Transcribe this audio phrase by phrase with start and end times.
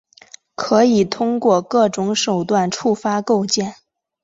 [0.55, 3.75] 可以通过各种手段触发构建。